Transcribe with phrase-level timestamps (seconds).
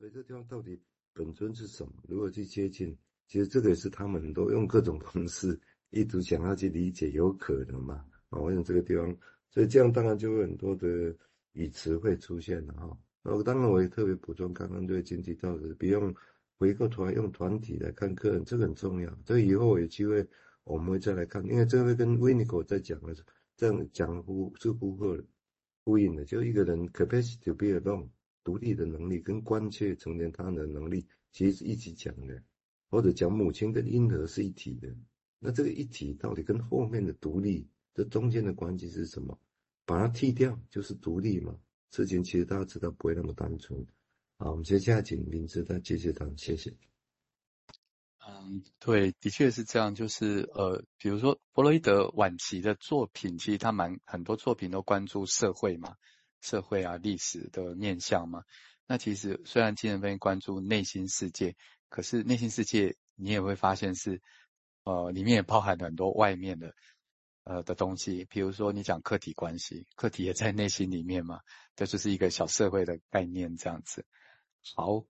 [0.00, 0.80] 所以这地方到底
[1.12, 1.92] 本尊是什么？
[2.08, 2.96] 如何去接近？
[3.26, 8.02] 其实这个也是他们很多用各种方式一直想要去理解，有可能嘛？
[8.30, 9.14] 啊，我想这个地方，
[9.50, 11.14] 所以这样当然就会很多的
[11.52, 12.98] 语词会出现了哈。
[13.22, 16.14] 然后当然我也特别补充，刚刚对经济道德，不用
[16.56, 19.18] 回过头来用团体来看个人，这个很重要。
[19.26, 20.26] 这个以后有机会
[20.64, 23.14] 我们会再来看，因为这个会跟 Winnicott 在讲的，
[23.54, 25.24] 这样讲呼是呼喝的。
[25.84, 28.08] 呼应的，就一个人 capacity to be alone
[28.42, 32.42] 独立的能力跟关切成年他的能力，其实是一起讲的，
[32.88, 34.94] 或者讲母亲跟婴儿是一体的。
[35.38, 39.38] 那这个一体到底跟后面的独立这中间的关系是什么？
[39.86, 41.56] 把它剔掉就是独立嘛？
[41.90, 43.86] 事情其实大家知道不会那么单纯。
[44.36, 46.76] 好，我们接下来请明志再接着谈，谢谢。
[48.24, 49.94] 嗯，对，的确是这样。
[49.94, 55.96] 就是呃，比如说弗洛伊德晚期的作品，其实他蛮很多作品都关注社会嘛，
[56.40, 58.42] 社会啊历史的面向嘛。
[58.86, 61.54] 那其实虽然精神分析关注内心世界，
[61.88, 64.20] 可是内心世界你也会发现是
[64.84, 66.74] 呃里面也包含很多外面的
[67.44, 68.24] 呃的东西。
[68.24, 71.40] 比如说你讲客体关系，客体也在内心里面嘛，
[71.76, 74.04] 这就是一个小社会的概念这样子。
[74.74, 75.04] 好。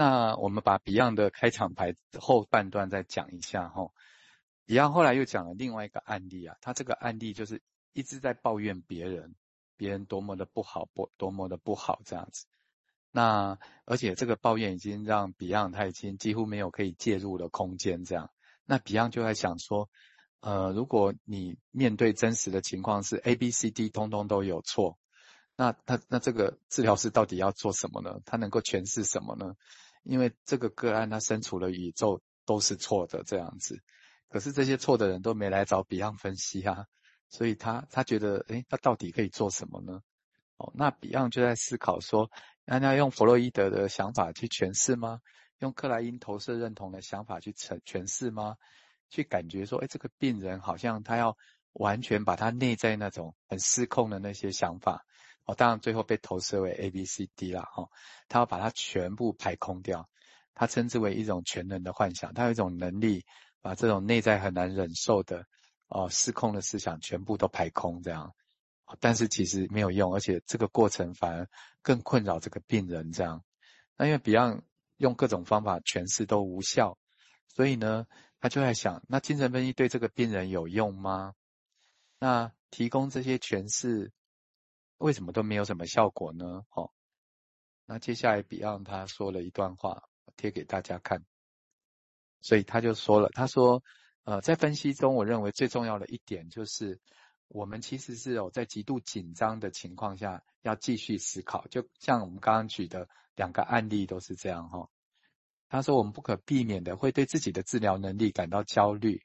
[0.00, 3.90] 那我们把 Beyond 的开场白后半段再讲一下哈。
[4.64, 7.60] Beyond 后来又讲了另外一个案例啊，他这个案例就是
[7.94, 9.34] 一直在抱怨别人，
[9.78, 12.44] 别人多么的不好，不多么的不好这样子。
[13.10, 18.30] 那而且这个抱怨已经让 Beyond 他已经几乎没有可以介入的空间这样。
[18.66, 19.88] 那 Beyond 就在想说，
[20.40, 24.98] 呃，如果你面对真实的情况是 A、B、C、D 通通都有错，
[25.56, 28.20] 那他那这个治疗师到底要做什么呢？
[28.26, 29.54] 他能够诠释什么呢？
[30.02, 33.82] 因为这个个案，他身处的宇宙都是错的这样子，
[34.28, 36.86] 可是这些错的人都没来找 Beyond 分析啊，
[37.28, 40.00] 所以他他觉得，诶，他到底可以做什么呢？
[40.56, 42.30] 哦，那 Beyond 就在思考说，
[42.64, 45.20] 那要用弗洛伊德的想法去诠释吗？
[45.58, 48.56] 用克莱因投射认同的想法去诠诠释吗？
[49.10, 51.36] 去感觉说，诶，这个病人好像他要
[51.72, 55.04] 完全把他内在那种很失控的那些想法。
[55.44, 57.88] 哦，当然最后被投射为 A、B、C、D 啦，哈，
[58.28, 60.08] 他要把它全部排空掉，
[60.54, 63.24] 他称之为一种全能的幻想，他有一种能力
[63.62, 65.46] 把这种内在很难忍受的，
[65.88, 68.34] 哦，失控的思想全部都排空这样，
[69.00, 71.48] 但是其实没有用，而且这个过程反而
[71.82, 73.44] 更困扰这个病人这样，
[73.96, 74.62] 那因为 Beyond
[74.96, 76.98] 用各种方法诠释都无效，
[77.48, 78.06] 所以呢，
[78.40, 81.34] 他就在想，那精神分析对这个病人有用吗？
[82.18, 84.12] 那提供这些诠释。
[84.98, 86.64] 为什么都没有什么效果呢？
[86.70, 86.90] 哦，
[87.86, 90.02] 那接下来 Beyond 他说了一段话，
[90.36, 91.24] 贴给大家看。
[92.40, 93.84] 所以他就说了，他说，
[94.28, 97.00] 呃，在分析中，我认为最重要的一点就是，
[97.48, 104.90] 我们其实是有在极度紧张的情况下要继续思考，就像我们刚刚举的两个案例都是这样哈。
[105.70, 109.22] 他说，我们不可避免的会对自己的治疗能力感到焦虑，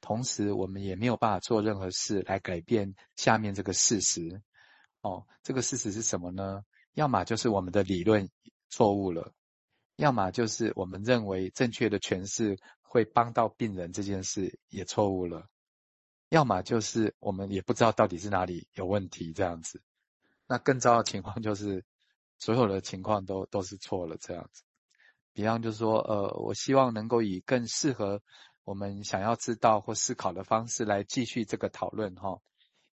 [0.00, 4.40] 同时我们也没有办法做任何事来改变下面这个事实。
[5.02, 6.64] 哦，这个事实是什么呢？
[6.94, 8.30] 要么就是我们的理论
[8.70, 9.34] 错误了，
[9.96, 12.56] 要么就是我们认为正确的诠释
[12.90, 15.46] 会帮到病人这件事也错误了，
[16.28, 19.80] 要么就是我们也不知道到底是哪里有问题这样子。
[20.48, 21.84] 那更糟的情况就是
[22.40, 24.64] 所有的情况都都是错了这样子。
[25.32, 28.20] 比方就是说，呃，我希望能够以更适合
[28.64, 32.40] 我们想要知道或思考的方式来继续这个讨论哈。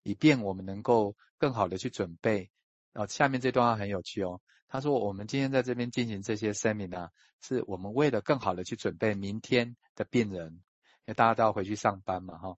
[0.04, 2.52] 以便我们能够更好的去准备。
[2.94, 4.42] 哦，下面这段话很有趣哦。
[4.68, 7.10] 他说：“我们今天在这边进行这些 seminar，
[7.42, 12.58] 是我们为了更好的去准备明天的病人，因为大家都要回去上班嘛，哈。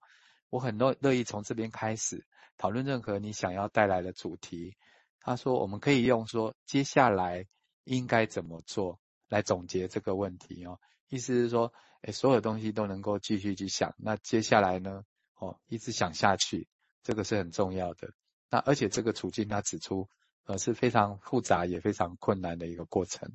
[0.50, 2.26] 我很乐乐意从这边开始
[2.58, 4.76] 讨论任何你想要带来的主题。”
[5.22, 7.46] 他说：“我们可以用说接下来
[7.84, 10.80] 应该怎么做来总结这个问题哦。
[11.10, 13.94] 意思是说，诶，所有东西都能够继续去想。
[13.98, 15.04] 那接下来呢？
[15.36, 16.68] 哦，一直想下去。”
[17.02, 18.12] 这个是很重要的，
[18.50, 20.10] 那而且这个处境他指出，
[20.46, 23.32] 呃是非常复杂也非常困难的一个过程。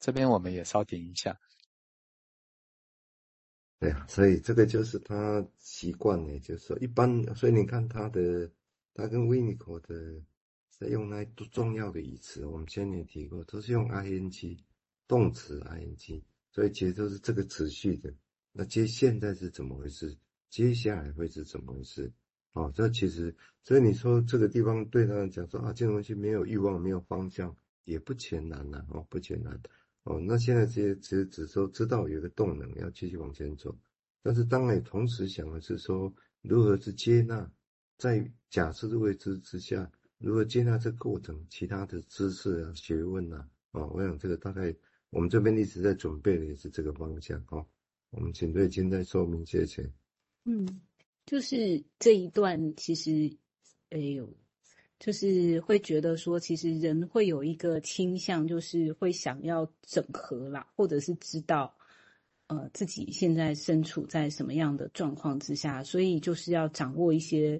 [0.00, 1.38] 这边我们也稍停一下。
[3.80, 8.50] 对啊，所以这个就是他习惯呢，就是说一般，所以你看他的，
[8.94, 10.22] 他跟 Winnicott 的
[10.70, 14.58] 在用那重要的语词，我们前面提过，都是用 ing
[15.06, 18.14] 动词 ing，所以其实都是这个持续的。
[18.52, 20.16] 那接现在是怎么回事？
[20.48, 22.12] 接下来会是怎么回事？
[22.54, 27.54] 哦，这其实，所以你说这个地方对他来讲说啊，这东西没有欲望，没有方向，
[27.84, 29.60] 也不艰难呐，哦，不艰难。
[30.04, 33.76] 哦，那现在这些其实只说知道有个动能要继续往前走，
[34.22, 36.12] 但是当然同时想的是说，
[36.42, 37.50] 如何去接纳，
[37.98, 43.90] 在假设的位置之下，如何接纳这个过程，其他的知识啊、学问啊，哦。
[43.94, 44.72] 我想这个大概
[45.10, 47.66] 我们这边一直在准备的也是这个方向哈。
[48.10, 49.90] 我们请瑞金在说明谢谢。
[50.44, 50.68] 嗯，
[51.26, 53.36] 就是这一段其实，
[53.90, 54.28] 哎呦，
[54.98, 61.74] 就是会觉得说，其实人会有一个倾向，就是会想要整合啦，或者是知道。
[62.46, 67.58] 呃，自己现在身处在什么样的状况之下，所以就是要掌握一些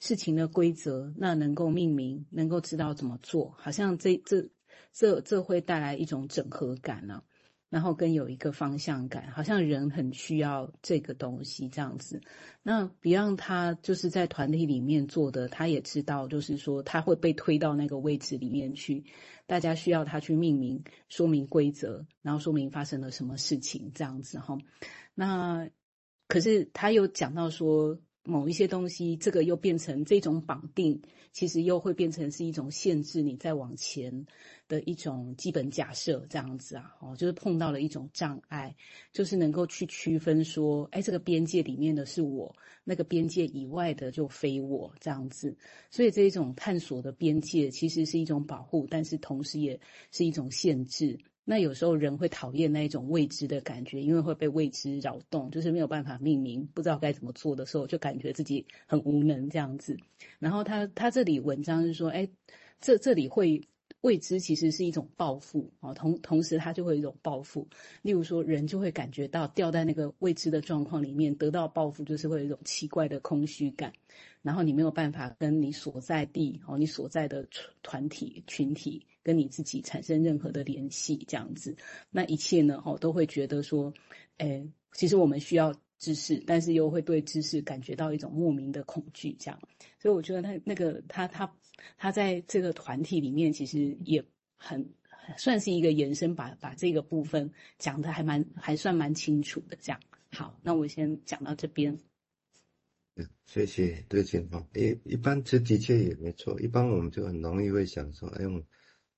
[0.00, 4.44] 事情的规则，那能够命名，能够知道怎么做，好像这这
[4.92, 7.22] 这这会带来一种整合感呢、啊。
[7.74, 12.20] 然后跟有一个方向感，好像人很需要这个东西这样子。
[12.62, 19.04] 那 Beyond 他就是在团体里面做的，他也知道，就是说他会被推到那个位置里面去，
[19.48, 24.56] 大家需要他去命名、说明规则，然后说明发生了什么事情这样子哈。
[25.12, 25.68] 那
[26.28, 27.98] 可是他又讲到说。
[28.26, 31.02] 某一些东西，这个又变成这种绑定，
[31.34, 34.24] 其实又会变成是一种限制你再往前
[34.68, 38.74] 的一种基本假设，这样子啊，哦，就是碰到了一种障碍，
[39.12, 42.54] 就是能够去区分说，哎，这个边界里面的是我，
[42.84, 45.54] 那个边界以外的就非我，这样子。
[45.90, 49.78] 所以这一种探索的边界，其实是一种保护，但是同时也
[50.12, 51.18] 是一种限制。
[51.44, 59.96] 那有时候人会讨厌那一种未知的感觉，因为会被未知扰动，就是没有办法命名，不知道该怎么做的时候，就感觉自己很无能这样子。
[60.38, 62.26] 然后他他这里文章是说，哎，
[62.80, 63.60] 这这里会
[64.04, 67.66] 未知其实是一种报复啊，同同时它就会有一种报复。
[68.02, 73.92] 例如说，人就会感觉到掉在那个未知的状况里面，得到报复就是会有一种奇怪的空虚感。
[74.42, 77.48] 然后你没有办法跟你所在地哦，你所在的
[77.82, 79.06] 团体群体。
[79.24, 81.74] 跟你自己产生任何的联系，这样子，
[82.10, 82.82] 那一切呢？
[82.84, 83.90] 哦，都会觉得说，
[84.36, 89.60] 诶，其实我们需要知识，但是又会对知识感觉到一种莫名的恐惧，这样。
[89.98, 91.52] 所以我觉得他那个他他
[91.96, 94.24] 他在这个团体里面，其实也
[94.56, 94.88] 很
[95.36, 100.00] 算是一个延伸把，把这个部分讲的还蛮还算蛮清楚的，这样。
[100.30, 101.98] 好，那我先讲到这边。
[103.16, 104.66] 嗯，谢谢对情况。
[104.74, 108.62] 一，一般这的确也没错，一般我们就很容易会想说，哎用。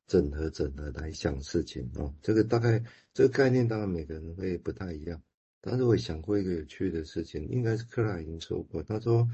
[0.08, 2.80] 整合整合来想事情哦，这个大概
[3.12, 5.20] 这个概念当然每个人会不太一样，
[5.68, 9.28] 但是我想过一个有趣的事情，应该是克莱已经说过，他说，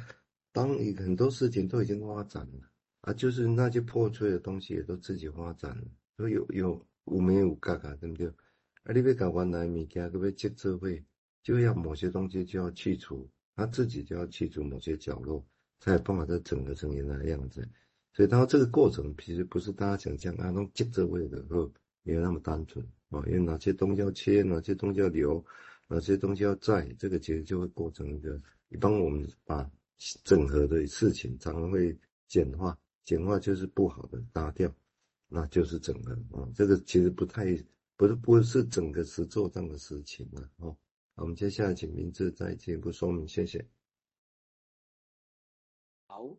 [0.51, 2.71] 当你很多事情都已经发展了
[3.03, 5.85] 啊，就是那些破碎的东西也都自己发展了，
[6.17, 8.27] 所以有有有没有嘎嘎对不对？
[8.85, 11.05] 啊，你要搞原来物件，可不可以接社会，
[11.43, 15.45] 就要某些东西就要去除，他自己就要去除某些角落，
[15.81, 17.69] 才有办法再整合成原来的样子。
[18.15, 21.71] 所以，他说这个过程其实不是大家想象啊，那种接着位的时
[22.05, 25.45] 没有那么单纯啊，因为哪些东西要切，哪些东西要留，
[25.93, 28.41] 哪些东西要在，这个其实就会构成一个，
[28.71, 29.71] 一般我们把
[30.25, 31.95] 整合的事情常常会
[32.29, 34.75] 简化，简化就是不好的打掉，
[35.29, 37.45] 那就是整合啊，这个其实不太
[37.97, 40.77] 不是不是整个实作这样的事情啊，哦，
[41.17, 43.69] 我们接下来请明志再进一步说明，谢谢。
[46.07, 46.35] 好。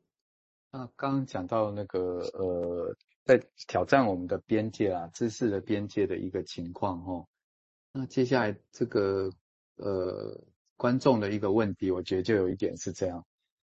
[0.75, 7.27] 那刚刚讲到那个呃，在挑战我们的边界啊，知识的边界的一个情况哦。
[7.91, 9.31] 那接下来这个
[9.77, 10.39] 呃
[10.77, 13.25] 观众的一个问题，我觉得就有一点是这样。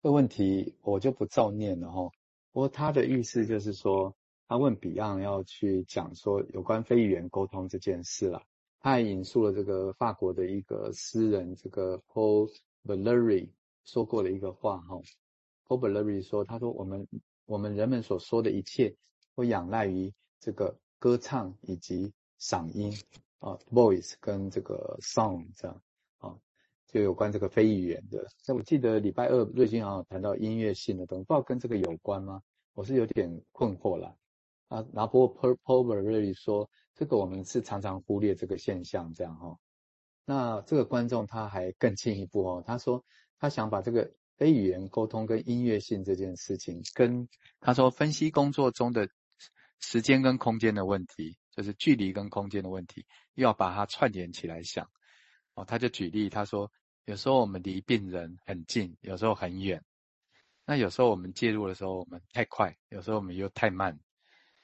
[0.02, 2.10] 这个问题我就不照念了哈。
[2.52, 4.14] 不过他的意思就是说，
[4.46, 8.42] 他问 Beyond 要去讲说有关非语言沟通这件事啦。
[8.80, 12.50] 他还引述了这个法国的一个诗人这个 Paul
[12.84, 13.48] Valery
[13.84, 15.00] 说过的一个话哈。
[15.66, 17.08] Paul Valery 说：“他说我们
[17.46, 18.94] 我们人们所说的一切，
[19.34, 22.92] 都仰赖于这个歌唱以及嗓音
[23.44, 25.82] 啊，voice 跟这个 song 这样
[26.18, 26.34] 啊，
[26.86, 28.26] 就有关这个非语言的。
[28.46, 32.40] 那我记得礼拜二瑞金好像谈到音乐性的东西，不知道跟这个有关吗？
[32.72, 34.16] 我是有点困惑了
[34.68, 34.84] 啊。
[34.92, 39.58] 然后 Paul Paul Valéry 说，这个我们是常常忽略这个现象这样哈。
[40.24, 43.04] 那这个观众他还更进一步哦，他说
[43.38, 47.28] 他想把这个。”非语言沟通跟音乐性这件事情，跟
[47.60, 49.08] 他说分析工作中的
[49.78, 54.90] 时间跟空间的问题，就是距离跟空间的问题，又要把它串联起来想。
[55.54, 56.72] 哦，他就举例，他说
[57.04, 59.84] 有时候我们离病人很近，有时候很远。
[60.66, 64.00] 那有时候我们介入的时候，我们太快，有时候我们又太慢。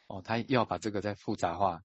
[0.09, 1.83] 哦，他又要把这个再复杂化，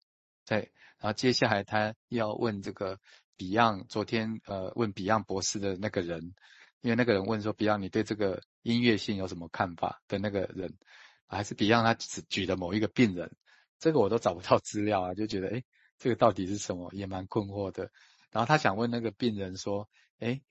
[0.45, 0.59] 再
[0.99, 2.99] 然后接下来他要问这个
[3.37, 6.35] Beyond，昨天呃问 Beyond 博士的那个人。
[6.81, 10.79] 因为那个人问说：“Beyond，你对这个音乐性有什么看法？”的那个人，
[11.27, 13.37] 还是 Beyond 他只举的某一个病人，
[13.79, 15.65] 这个我都找不到资料啊，就觉得诶，
[15.99, 17.91] 这个到底是什么，也蛮困惑的。
[18.31, 19.89] 然后他想问那个病人说
[20.21, 20.43] ：“诶，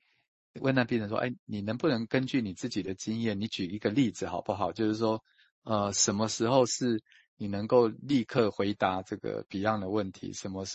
[0.62, 4.72] 问那病人说，诶，你能不能根据你自己的经验，你举一个例子好不好？
[4.72, 5.24] 就是说，
[5.64, 7.02] 呃，什么时候是
[7.38, 10.66] 你能够立刻回答这个 Beyond 的问题，什么